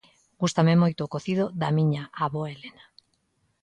[0.41, 2.83] Gústame moito o cocido da miña avoa Elena.